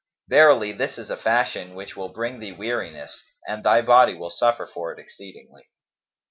[0.29, 4.65] Verily, this is a fashion which will bring thee weariness, and thy body will suffer
[4.65, 5.69] for it exceedingly."